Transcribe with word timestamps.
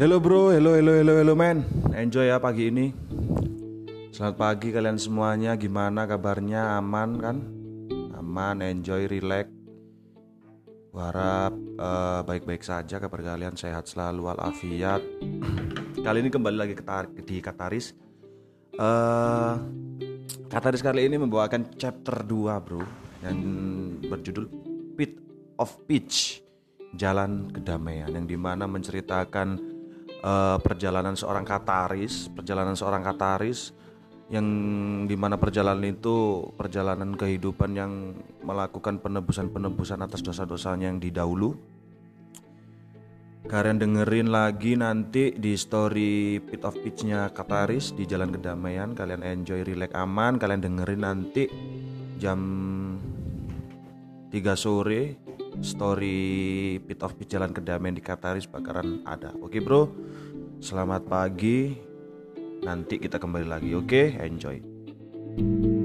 Hello 0.00 0.16
bro, 0.16 0.48
hello 0.48 0.72
hello 0.72 0.96
hello 0.96 1.12
hello 1.20 1.36
man. 1.36 1.60
Enjoy 1.92 2.24
ya 2.24 2.40
pagi 2.40 2.72
ini. 2.72 2.88
Selamat 4.08 4.40
pagi 4.40 4.72
kalian 4.72 4.96
semuanya. 4.96 5.60
Gimana 5.60 6.08
kabarnya? 6.08 6.80
Aman 6.80 7.20
kan? 7.20 7.36
Aman, 8.16 8.64
enjoy, 8.64 9.04
relax. 9.04 9.52
Harap 10.96 11.52
eh, 11.52 12.20
baik-baik 12.24 12.64
saja 12.64 12.96
kabar 12.96 13.20
kalian 13.20 13.60
sehat 13.60 13.92
selalu 13.92 14.24
walafiat. 14.24 15.04
Kali 16.08 16.24
ini 16.24 16.32
kembali 16.32 16.56
lagi 16.56 16.72
ke 16.72 16.80
tar- 16.80 17.12
di 17.12 17.36
Kataris. 17.44 17.92
eh 18.80 19.54
Kataris 20.48 20.80
kali 20.80 21.12
ini 21.12 21.20
membawakan 21.20 21.76
chapter 21.76 22.24
2 22.24 22.64
bro 22.64 22.80
yang 23.20 23.36
berjudul 24.08 24.48
Pit 24.96 25.20
of 25.60 25.76
Peach 25.84 26.40
Jalan 26.96 27.52
Kedamaian 27.52 28.08
yang 28.08 28.24
di 28.24 28.40
mana 28.40 28.64
menceritakan 28.64 29.69
eh, 30.20 30.58
perjalanan 30.60 31.16
seorang 31.16 31.44
Kataris 31.44 32.28
perjalanan 32.30 32.76
seorang 32.76 33.02
Kataris 33.02 33.72
yang 34.30 34.46
di 35.10 35.16
mana 35.18 35.34
perjalanan 35.34 35.82
itu 35.82 36.46
perjalanan 36.54 37.18
kehidupan 37.18 37.74
yang 37.74 38.14
melakukan 38.46 39.02
penebusan-penebusan 39.02 40.06
atas 40.06 40.22
dosa-dosanya 40.22 40.86
yang 40.86 41.02
didahulu 41.02 41.58
Kalian 43.50 43.82
dengerin 43.82 44.30
lagi 44.30 44.78
nanti 44.78 45.34
di 45.34 45.58
story 45.58 46.38
Pit 46.38 46.62
of 46.62 46.78
Peach-nya 46.86 47.34
Kataris 47.34 47.90
di 47.96 48.06
Jalan 48.06 48.30
Kedamaian. 48.30 48.94
Kalian 48.94 49.26
enjoy, 49.26 49.66
relax, 49.66 49.90
aman. 49.90 50.38
Kalian 50.38 50.62
dengerin 50.62 51.02
nanti 51.02 51.50
jam 52.20 52.38
3 54.30 54.54
sore 54.54 55.18
story 55.58 56.78
Pit 56.86 57.02
of 57.02 57.18
Jalan 57.26 57.50
Kedamaian 57.50 57.98
di 57.98 58.02
Kataris 58.02 58.46
bakaran 58.46 59.02
ada. 59.02 59.34
Oke 59.42 59.58
bro, 59.58 59.90
selamat 60.62 61.10
pagi. 61.10 61.74
Nanti 62.60 63.00
kita 63.00 63.18
kembali 63.18 63.46
lagi. 63.48 63.72
Oke, 63.72 64.14
enjoy. 64.20 65.79